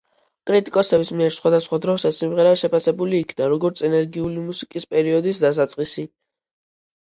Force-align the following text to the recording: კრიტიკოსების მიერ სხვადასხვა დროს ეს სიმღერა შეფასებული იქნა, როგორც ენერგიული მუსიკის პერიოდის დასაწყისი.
კრიტიკოსების 0.49 1.11
მიერ 1.19 1.35
სხვადასხვა 1.39 1.79
დროს 1.83 2.07
ეს 2.11 2.23
სიმღერა 2.23 2.55
შეფასებული 2.63 3.21
იქნა, 3.27 3.53
როგორც 3.55 3.87
ენერგიული 3.93 4.49
მუსიკის 4.49 4.93
პერიოდის 4.97 5.47
დასაწყისი. 5.47 6.11